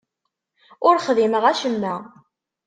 [0.87, 1.95] Ur xdimeɣ acemma.